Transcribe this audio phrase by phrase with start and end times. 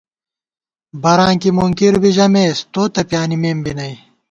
[1.01, 3.93] براں کی مُنکِر بی ژِمېس، تو تہ پیانِمېم بی نئ